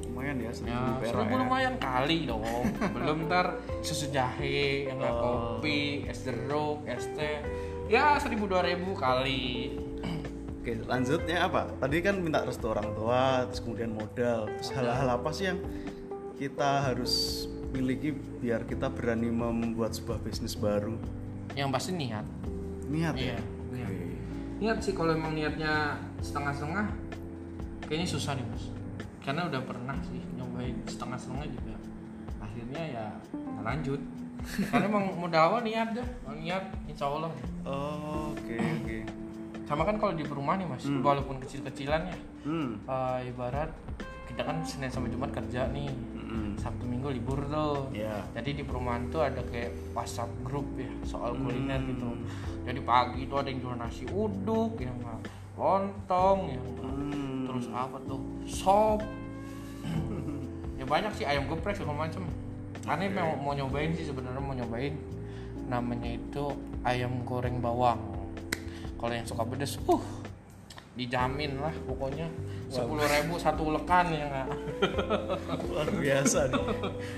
Lumayan 0.00 0.38
ya, 0.38 0.50
seribu 0.50 1.02
ya 1.02 1.06
seribu 1.06 1.34
ya. 1.34 1.40
lumayan 1.40 1.74
kali 1.76 2.18
dong 2.24 2.42
belum 2.94 3.26
ntar 3.26 3.46
susu 3.80 4.10
jahe 4.10 4.86
yang 4.86 4.98
nggak 4.98 5.12
Oh. 5.12 5.22
kopi 5.58 6.06
es 6.06 6.22
jeruk 6.22 6.82
es 6.84 7.06
teh 7.12 7.42
ya 7.86 8.16
seribu 8.16 8.46
dua 8.46 8.62
ribu 8.62 8.94
kali 8.94 9.78
Oke, 10.60 10.76
lanjutnya 10.84 11.48
apa? 11.48 11.72
Tadi 11.72 12.04
kan 12.04 12.20
minta 12.20 12.44
restu 12.44 12.68
orang 12.68 12.92
tua, 12.92 13.48
terus 13.48 13.64
kemudian 13.64 13.96
modal. 13.96 14.44
Terus 14.60 14.68
hal-hal 14.76 15.08
apa 15.08 15.32
sih 15.32 15.48
yang 15.48 15.56
kita 16.36 16.84
harus 16.84 17.48
miliki 17.72 18.12
biar 18.12 18.68
kita 18.68 18.92
berani 18.92 19.32
membuat 19.32 19.96
sebuah 19.96 20.20
bisnis 20.20 20.52
baru? 20.52 21.00
yang 21.56 21.72
pasti 21.72 21.90
niat 21.90 22.28
Niat 22.86 23.14
iya 23.16 23.34
ya. 23.34 23.40
Niat. 24.60 24.78
Sih 24.78 24.92
kalau 24.92 25.10
emang 25.10 25.32
niatnya 25.32 25.96
setengah-setengah 26.20 26.86
kayaknya 27.82 28.06
susah 28.06 28.36
nih 28.36 28.44
mas. 28.44 28.64
Karena 29.20 29.48
udah 29.48 29.60
pernah 29.60 29.96
sih 30.04 30.20
nyobain 30.32 30.76
setengah-setengah 30.84 31.46
juga 31.48 31.74
akhirnya 32.38 32.82
ya 32.86 33.06
nggak 33.32 33.64
lanjut. 33.64 34.00
Karena 34.72 34.84
emang 34.86 35.04
modal 35.16 35.42
awal 35.48 35.60
niat 35.60 35.92
deh 35.92 36.06
niat 36.32 36.64
insya 36.86 37.04
Allah 37.04 37.28
Oh, 37.60 38.32
Oke, 38.32 38.56
oke. 38.56 38.98
sama 39.68 39.84
kan 39.84 40.00
kalau 40.00 40.16
di 40.16 40.24
perumahan 40.24 40.64
nih 40.64 40.68
mas 40.68 40.84
walaupun 40.88 41.36
kecil-kecilan 41.38 42.08
ya. 42.08 42.16
Hmm. 42.40 42.80
eh, 42.80 43.28
ibarat 43.28 43.68
kita 44.24 44.42
kan 44.42 44.64
Senin 44.64 44.88
sampai 44.88 45.12
Jumat 45.12 45.28
kerja 45.28 45.68
nih 45.68 45.92
Mm-mm. 46.30 46.54
Sabtu 46.54 46.86
Minggu 46.86 47.10
libur 47.10 47.42
tuh. 47.50 47.90
Ya. 47.90 48.22
jadi 48.30 48.62
di 48.62 48.62
perumahan 48.62 49.10
tuh 49.10 49.26
ada 49.26 49.42
kayak 49.50 49.74
WhatsApp 49.90 50.30
grup 50.46 50.66
ya 50.78 50.86
soal 51.02 51.34
kuliner 51.34 51.82
gitu. 51.90 52.14
Jadi 52.62 52.80
pagi 52.86 53.26
tuh 53.26 53.42
ada 53.42 53.48
yang 53.50 53.58
jual 53.58 53.74
nasi 53.74 54.04
uduk 54.06 54.78
yang 54.78 54.94
lontong 55.58 56.38
yang 56.54 56.64
Hmm. 56.80 57.44
terus 57.50 57.66
apa 57.74 57.98
tuh 58.06 58.22
sop. 58.46 59.02
Ya 60.78 60.84
banyak 60.88 61.12
sih 61.18 61.26
ayam 61.26 61.44
geprek 61.50 61.76
segala 61.76 62.06
macem. 62.06 62.24
Aneh 62.88 63.12
mau, 63.12 63.36
mau 63.36 63.52
nyobain 63.52 63.92
sih 63.92 64.06
sebenarnya 64.06 64.40
mau 64.40 64.56
nyobain. 64.56 64.96
Namanya 65.68 66.16
itu 66.16 66.54
ayam 66.86 67.20
goreng 67.28 67.60
bawang. 67.60 68.00
Kalau 68.96 69.12
yang 69.12 69.26
suka 69.28 69.44
pedes 69.44 69.76
uh 69.84 70.19
dijamin 70.98 71.62
lah 71.62 71.72
pokoknya 71.86 72.26
sepuluh 72.66 73.02
ribu 73.06 73.38
satu 73.38 73.70
lekan 73.74 74.10
ya 74.10 74.26
nggak 74.26 74.48
luar 75.70 75.88
biasa 75.90 76.50
nih. 76.50 76.66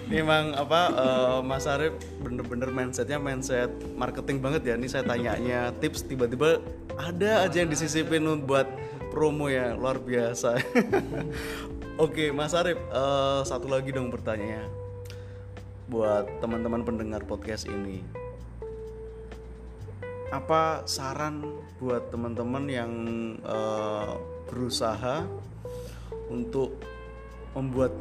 Ini 0.09 0.17
emang 0.25 0.57
apa 0.57 0.81
eh, 0.93 1.39
Mas 1.45 1.65
Arif 1.69 1.97
bener-bener 2.21 2.69
mindsetnya 2.73 3.17
mindset 3.21 3.73
marketing 3.97 4.41
banget 4.45 4.63
ya. 4.65 4.75
Ini 4.77 4.89
saya 4.89 5.05
tanyanya 5.05 5.73
tips 5.81 6.05
tiba-tiba 6.05 6.61
ada 6.97 7.49
aja 7.49 7.65
yang 7.65 7.73
disisipin 7.73 8.25
buat 8.45 8.69
promo 9.13 9.49
ya 9.49 9.77
luar 9.77 10.01
biasa. 10.01 10.57
Oke 12.05 12.33
Mas 12.33 12.57
Arif 12.57 12.77
eh, 12.77 13.41
satu 13.45 13.69
lagi 13.69 13.93
dong 13.93 14.09
pertanyaannya 14.09 14.69
buat 15.93 16.25
teman-teman 16.41 16.81
pendengar 16.85 17.21
podcast 17.29 17.69
ini. 17.69 18.22
Apa 20.33 20.89
saran 20.89 21.61
buat 21.77 22.09
teman-teman 22.09 22.65
yang 22.67 22.93
eh, 23.45 24.13
berusaha 24.49 25.29
untuk 26.33 26.81
membuat 27.53 27.93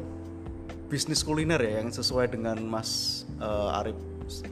bisnis 0.88 1.20
kuliner 1.20 1.60
ya 1.60 1.84
yang 1.84 1.92
sesuai 1.92 2.32
dengan 2.32 2.56
Mas 2.64 3.22
eh, 3.36 3.78
Arif 3.78 4.00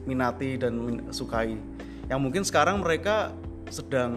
minati 0.04 0.60
dan 0.60 1.08
sukai. 1.08 1.56
Yang 2.12 2.20
mungkin 2.20 2.42
sekarang 2.44 2.84
mereka 2.84 3.32
sedang 3.70 4.12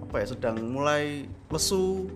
apa 0.00 0.28
ya 0.28 0.36
sedang 0.36 0.56
mulai 0.72 1.24
lesu 1.48 2.08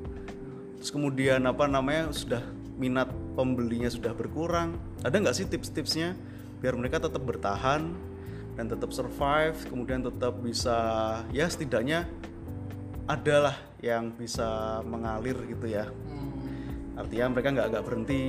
terus 0.77 0.93
kemudian 0.93 1.45
apa 1.49 1.65
namanya 1.65 2.13
sudah 2.13 2.45
minat 2.77 3.09
pembelinya 3.37 3.89
sudah 3.89 4.13
berkurang 4.13 4.77
ada 5.01 5.17
nggak 5.17 5.33
sih 5.33 5.49
tips-tipsnya 5.49 6.13
biar 6.61 6.77
mereka 6.77 7.01
tetap 7.01 7.25
bertahan 7.25 7.97
dan 8.57 8.73
tetap 8.73 8.91
survive 8.91 9.57
kemudian 9.69 10.01
tetap 10.01 10.41
bisa 10.41 10.77
ya 11.31 11.45
setidaknya 11.45 12.09
adalah 13.07 13.55
yang 13.79 14.11
bisa 14.17 14.81
mengalir 14.83 15.37
gitu 15.47 15.71
ya. 15.71 15.87
Artinya 16.97 17.37
mereka 17.37 17.49
nggak 17.55 17.67
nggak 17.71 17.85
berhenti 17.87 18.21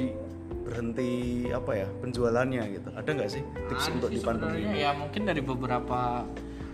berhenti 0.68 1.12
apa 1.50 1.72
ya 1.74 1.88
penjualannya 2.04 2.64
gitu. 2.78 2.90
Ada 2.94 3.10
nggak 3.10 3.30
sih 3.32 3.44
tips 3.72 3.86
Ada 3.88 3.96
untuk 3.98 4.10
di 4.14 4.20
pandemi 4.22 4.60
ini 4.68 4.84
ya 4.84 4.92
mungkin 4.94 5.26
dari 5.26 5.42
beberapa 5.42 6.28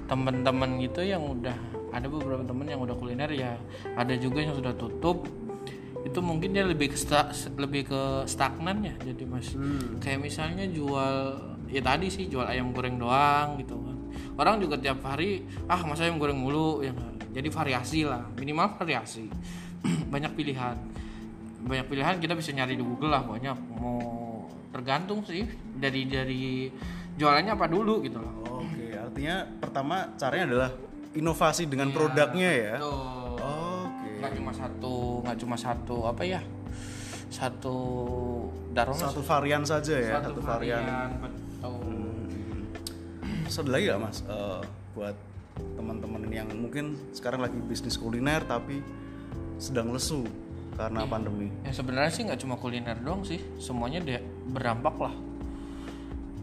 teman-teman 0.10 0.84
gitu 0.84 1.06
yang 1.06 1.24
udah 1.24 1.56
ada 1.94 2.10
beberapa 2.10 2.44
teman 2.44 2.68
yang 2.68 2.82
udah 2.82 2.98
kuliner 2.98 3.32
ya 3.32 3.56
ada 3.96 4.14
juga 4.18 4.44
yang 4.44 4.58
sudah 4.58 4.74
tutup. 4.76 5.30
Itu 6.04 6.20
mungkin 6.20 6.52
dia 6.52 6.68
lebih 6.68 6.92
ke 6.92 7.00
lebih 7.56 7.88
ke 7.88 8.02
stagnan 8.28 8.84
ya 8.84 8.94
jadi 9.00 9.24
mas. 9.24 9.56
Kayak 10.04 10.20
misalnya 10.20 10.66
jual 10.68 11.40
ya 11.74 11.82
tadi 11.82 12.08
sih 12.08 12.30
jual 12.30 12.46
ayam 12.46 12.70
goreng 12.70 13.02
doang 13.02 13.58
gitu 13.58 13.74
kan 13.74 13.98
orang 14.38 14.62
juga 14.62 14.78
tiap 14.78 15.02
hari 15.02 15.42
ah 15.66 15.82
masa 15.82 16.06
ayam 16.06 16.22
goreng 16.22 16.38
mulu 16.38 16.86
ya 16.86 16.94
nggak? 16.94 17.34
jadi 17.34 17.50
variasi 17.50 18.00
lah 18.06 18.22
minimal 18.38 18.78
variasi 18.78 19.26
banyak 20.14 20.38
pilihan 20.38 20.78
banyak 21.66 21.86
pilihan 21.90 22.16
kita 22.22 22.38
bisa 22.38 22.54
nyari 22.54 22.78
di 22.78 22.86
Google 22.86 23.10
lah 23.10 23.26
banyak 23.26 23.58
mau 23.74 23.98
tergantung 24.70 25.26
sih 25.26 25.50
dari 25.74 26.06
dari 26.06 26.70
jualannya 27.18 27.58
apa 27.58 27.66
dulu 27.66 28.06
gitu 28.06 28.22
loh 28.22 28.34
Oke, 28.64 28.94
artinya 28.94 29.44
pertama 29.60 30.14
caranya 30.16 30.46
adalah 30.50 30.72
inovasi 31.14 31.70
dengan 31.70 31.90
Iya, 31.90 31.96
produknya 31.98 32.50
ya. 32.54 32.76
Tuh. 32.82 33.38
Oke. 33.38 34.10
nggak 34.22 34.34
cuma 34.40 34.52
satu 34.56 34.96
nggak 35.22 35.38
cuma 35.44 35.56
satu 35.60 35.96
apa 36.08 36.24
ya 36.24 36.42
satu 37.28 37.76
daron 38.72 38.94
Satu 38.94 39.22
varian 39.26 39.66
saja 39.66 39.98
ya, 39.98 40.22
satu, 40.22 40.40
varian. 40.40 40.82
Betul 41.72 42.02
Terus 43.44 43.60
ada 43.60 43.70
lagi 43.70 43.86
gak 43.86 44.02
mas? 44.02 44.18
Eh, 44.26 44.62
buat 44.98 45.16
teman-teman 45.78 46.26
yang 46.34 46.50
mungkin 46.50 46.98
sekarang 47.14 47.46
lagi 47.46 47.54
bisnis 47.70 48.02
kuliner 48.02 48.42
tapi 48.50 48.82
sedang 49.62 49.94
lesu 49.94 50.26
karena 50.74 51.06
pandemi. 51.06 51.54
ya 51.62 51.70
sebenarnya 51.70 52.10
sih 52.10 52.26
nggak 52.26 52.40
cuma 52.42 52.58
kuliner 52.58 52.98
doang 52.98 53.22
sih. 53.22 53.38
Semuanya 53.62 54.02
dia 54.02 54.20
berdampak 54.50 54.98
lah. 54.98 55.14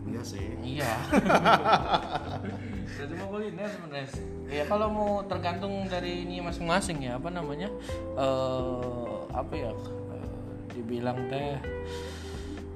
Iya 0.06 0.22
sih. 0.22 0.46
iya. 0.62 0.92
Cuma 3.10 3.24
kuliner 3.30 3.68
sebenarnya 3.70 4.08
sih. 4.10 4.24
ya 4.50 4.64
kalau 4.66 4.86
mau 4.90 5.10
tergantung 5.26 5.86
dari 5.86 6.26
ini 6.26 6.42
masing-masing 6.42 7.06
ya 7.06 7.18
apa 7.18 7.30
namanya? 7.30 7.70
Eh 8.14 9.18
apa 9.34 9.54
ya? 9.54 9.72
Eh, 9.74 10.78
dibilang 10.78 11.18
teh 11.26 11.58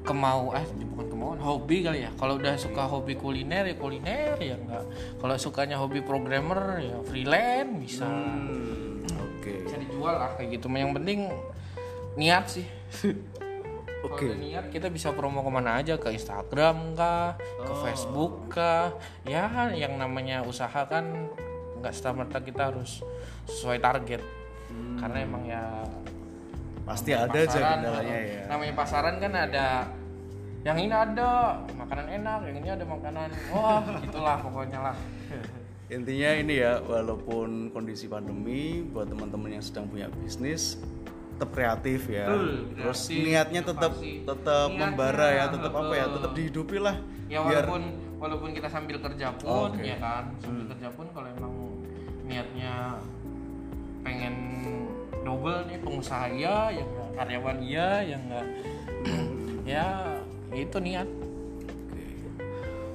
kemau 0.05 0.53
eh 0.53 0.65
bukan 0.93 1.07
kemauan 1.09 1.41
hobi 1.41 1.81
kali 1.81 2.05
ya. 2.05 2.11
Kalau 2.15 2.37
udah 2.37 2.55
suka 2.61 2.85
hobi 2.85 3.17
kuliner 3.17 3.65
ya 3.65 3.77
kuliner 3.81 4.37
ya 4.37 4.55
enggak. 4.61 4.85
Kalau 5.19 5.35
sukanya 5.41 5.81
hobi 5.81 6.05
programmer 6.05 6.85
ya 6.85 7.01
freelance 7.09 7.73
bisa. 7.81 8.05
Hmm, 8.05 9.03
Oke. 9.09 9.65
bisa 9.65 9.77
dijual 9.81 10.15
lah 10.21 10.31
kayak 10.37 10.61
gitu. 10.61 10.69
Yang 10.69 10.93
penting 11.01 11.21
niat 12.21 12.45
sih. 12.47 12.67
Oke. 14.05 14.29
udah 14.29 14.37
niat 14.37 14.65
kita 14.69 14.93
bisa 14.93 15.17
promo 15.17 15.41
ke 15.41 15.49
mana 15.49 15.81
aja? 15.81 15.97
Ke 15.97 16.13
Instagram 16.13 16.93
kah? 16.93 17.41
Ke 17.41 17.73
Facebook 17.89 18.53
kah? 18.53 18.93
Ya 19.25 19.49
yang 19.73 19.97
namanya 19.97 20.45
usaha 20.45 20.85
kan 20.85 21.33
nggak 21.81 21.97
serta 21.97 22.45
kita 22.45 22.69
harus 22.69 23.01
sesuai 23.49 23.81
target. 23.81 24.21
Karena 25.01 25.19
emang 25.25 25.49
ya 25.49 25.65
Pasti 26.85 27.11
ada 27.17 27.33
aja 27.33 27.49
pasaran, 27.49 27.81
kendalanya 27.81 28.17
eh, 28.17 28.25
ya. 28.29 28.43
namanya 28.45 28.75
pasaran 28.76 29.14
kan 29.17 29.33
ada 29.33 29.67
yang 30.64 30.76
ini 30.81 30.93
ada 30.93 31.31
makanan 31.76 32.07
enak 32.09 32.38
yang 32.49 32.57
ini 32.61 32.69
ada 32.73 32.85
makanan 32.85 33.29
wah 33.53 33.81
gitulah 34.05 34.37
pokoknya 34.41 34.81
lah 34.81 34.97
Intinya 35.93 36.31
ini 36.41 36.64
ya, 36.64 36.81
walaupun 36.81 37.69
kondisi 37.69 38.09
pandemi, 38.09 38.81
buat 38.88 39.05
teman-teman 39.05 39.61
yang 39.61 39.64
sedang 39.64 39.85
punya 39.85 40.09
bisnis, 40.17 40.81
tetap 41.37 41.53
kreatif 41.53 42.09
ya. 42.09 42.25
Betul, 42.25 42.73
Terus 42.73 43.00
kreatif, 43.05 43.21
niatnya 43.29 43.61
tetap 43.69 43.93
tetap 44.00 44.69
Niatnya, 44.73 44.81
membara 44.81 45.29
ya, 45.29 45.45
tetap 45.53 45.73
apa 45.76 45.93
ya, 45.93 46.07
tetap 46.09 46.33
dihidupi 46.33 46.79
lah. 46.81 46.97
ya 47.29 47.41
walaupun 47.45 47.83
walaupun 48.21 48.50
kita 48.57 48.69
sambil 48.73 48.97
kerja 49.00 49.33
pun 49.37 49.73
Oke. 49.76 49.85
ya 49.85 49.97
kan 50.00 50.33
sambil 50.41 50.64
kerja 50.73 50.88
pun 50.93 51.07
kalau 51.12 51.29
emang 51.29 51.53
niatnya 52.25 53.00
pengen 54.05 54.35
double 55.25 55.64
nih 55.66 55.79
pengusaha 55.81 56.27
iya 56.31 56.70
yang 56.70 56.88
nggak 56.92 57.11
karyawan 57.16 57.59
iya 57.64 57.88
yang 58.05 58.22
enggak 58.29 58.46
ya 59.75 59.87
itu 60.55 60.79
niat 60.79 61.09
Oke. 61.85 62.05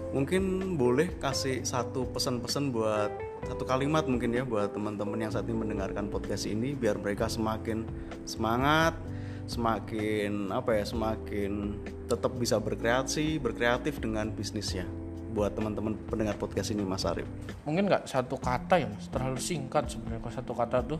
Mungkin 0.09 0.73
boleh 0.73 1.21
kasih 1.21 1.61
satu 1.61 2.09
pesan-pesan 2.09 2.73
buat 2.73 3.11
satu 3.45 3.63
kalimat 3.63 4.03
mungkin 4.09 4.33
ya 4.33 4.41
buat 4.41 4.73
teman-teman 4.73 5.21
yang 5.21 5.31
saat 5.31 5.45
ini 5.45 5.55
mendengarkan 5.55 6.09
podcast 6.09 6.49
ini 6.49 6.73
biar 6.73 6.97
mereka 6.97 7.29
semakin 7.29 7.85
semangat, 8.25 8.97
semakin 9.45 10.49
apa 10.49 10.81
ya, 10.81 10.85
semakin 10.89 11.77
tetap 12.09 12.33
bisa 12.35 12.57
berkreasi, 12.57 13.37
berkreatif 13.37 14.01
dengan 14.01 14.33
bisnisnya. 14.33 14.89
Buat 15.29 15.53
teman-teman 15.53 15.93
pendengar 16.09 16.41
podcast 16.41 16.73
ini 16.73 16.81
Mas 16.81 17.05
Arif. 17.05 17.29
mungkin 17.61 17.85
nggak 17.85 18.09
satu 18.09 18.33
kata 18.41 18.81
ya 18.81 18.89
mas 18.89 19.05
terlalu 19.13 19.37
singkat 19.37 19.93
sebenarnya 19.93 20.25
kalau 20.25 20.35
satu 20.41 20.53
kata 20.57 20.77
tuh 20.89 20.99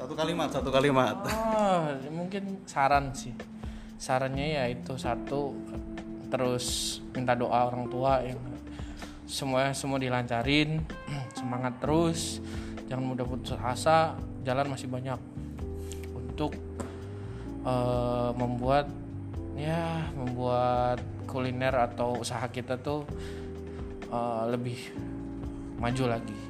Satu 0.00 0.16
kalimat, 0.16 0.48
satu 0.48 0.72
kalimat. 0.72 1.12
Ah, 1.28 1.92
mungkin 2.08 2.64
saran 2.64 3.12
sih. 3.12 3.36
Sarannya 4.00 4.56
ya 4.56 4.64
itu 4.72 4.96
satu 4.96 5.52
terus 6.32 6.98
minta 7.12 7.36
doa 7.36 7.68
orang 7.68 7.84
tua 7.92 8.24
yang 8.24 8.40
semua 9.28 9.76
semua 9.76 10.00
dilancarin, 10.00 10.80
semangat 11.36 11.84
terus, 11.84 12.40
jangan 12.88 13.12
mudah 13.12 13.28
putus 13.28 13.52
asa, 13.60 14.16
jalan 14.40 14.72
masih 14.72 14.88
banyak 14.88 15.20
untuk 16.16 16.56
eh, 17.68 18.30
membuat 18.40 18.88
ya 19.52 20.08
membuat 20.16 21.04
kuliner 21.28 21.76
atau 21.76 22.24
usaha 22.24 22.48
kita 22.48 22.80
tuh 22.80 23.04
eh, 24.08 24.44
lebih 24.48 24.80
maju 25.76 26.16
lagi. 26.16 26.49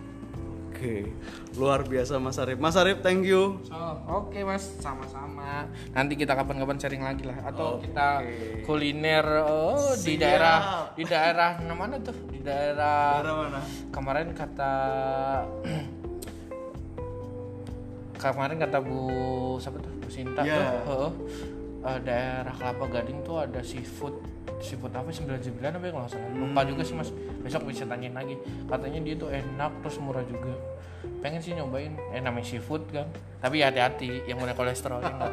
Oke, 0.81 1.13
luar 1.61 1.85
biasa 1.85 2.17
Mas 2.17 2.41
Arif. 2.41 2.57
Mas 2.57 2.73
Arif, 2.73 3.05
thank 3.05 3.21
you. 3.21 3.61
So, 3.69 3.77
oke 4.09 4.41
mas, 4.41 4.65
sama-sama. 4.81 5.69
Nanti 5.93 6.17
kita 6.17 6.33
kapan-kapan 6.33 6.81
sharing 6.81 7.05
lagi 7.05 7.29
lah, 7.29 7.37
atau 7.45 7.77
kita 7.77 8.25
kuliner 8.65 9.45
oh, 9.45 9.93
di 9.93 10.17
daerah 10.17 10.89
di 10.97 11.05
daerah 11.05 11.61
mana 11.77 12.01
tuh? 12.01 12.17
Di 12.33 12.41
daerah 12.41 13.21
Daerah 13.21 13.35
mana? 13.37 13.61
kemarin 13.93 14.33
kata 14.33 14.73
kemarin 18.17 18.57
kata 18.57 18.79
Bu 18.81 19.01
siapa 19.61 19.77
tuh 19.79 19.93
Bu 20.01 20.09
Sinta 20.09 20.41
Iya. 20.41 20.57
tuh 20.57 20.65
heeh, 20.65 21.11
eh, 21.85 21.99
daerah 22.05 22.55
Kelapa 22.55 22.85
Gading 22.89 23.25
tuh 23.25 23.41
ada 23.41 23.61
seafood 23.65 24.41
seafood 24.61 24.93
apa 24.93 25.09
99 25.09 25.57
apa 25.57 25.85
ya 25.89 25.93
kalau 25.93 26.09
salah. 26.09 26.31
Lupa 26.37 26.61
juga 26.69 26.83
sih 26.85 26.95
mas. 26.95 27.11
Besok 27.41 27.73
bisa 27.73 27.89
tanyain 27.89 28.13
lagi. 28.13 28.37
Katanya 28.69 29.01
dia 29.01 29.15
tuh 29.17 29.33
enak 29.33 29.73
terus 29.81 29.97
murah 29.99 30.25
juga. 30.29 30.53
Pengen 31.25 31.41
sih 31.41 31.57
nyobain. 31.57 31.97
Eh 32.13 32.21
namanya 32.21 32.45
seafood 32.45 32.85
kan. 32.93 33.09
Tapi 33.41 33.65
ya 33.65 33.73
hati-hati 33.73 34.29
yang 34.29 34.37
udah 34.37 34.53
kolesterol 34.53 35.01
ya 35.01 35.13
nggak? 35.17 35.33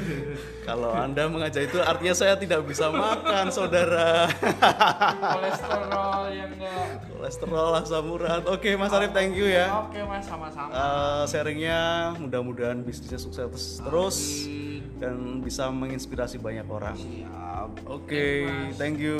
Kalau 0.68 0.92
Anda 0.92 1.24
mengajak 1.24 1.72
itu 1.72 1.80
artinya 1.80 2.12
saya 2.12 2.36
tidak 2.36 2.68
bisa 2.68 2.92
makan, 2.92 3.48
saudara. 3.48 4.28
kolesterol 5.40 6.28
yang 6.36 6.52
enggak 6.52 7.00
Kolesterol 7.16 7.72
asam 7.80 8.12
urat. 8.12 8.44
Oke, 8.44 8.76
Mas 8.76 8.92
Arif, 8.92 9.16
thank 9.16 9.32
you 9.32 9.48
ya. 9.48 9.72
oke 9.72 10.00
mas 10.04 10.24
sama-sama. 10.28 10.68
Eh, 10.68 11.22
sharingnya 11.32 12.12
mudah-mudahan 12.20 12.84
bisnisnya 12.84 13.16
sukses 13.16 13.80
terus 13.80 14.44
dan 15.00 15.40
bisa 15.40 15.72
menginspirasi 15.72 16.36
banyak 16.36 16.68
orang. 16.68 16.96
Oke, 17.88 18.44
thank 18.76 19.00
you. 19.00 19.16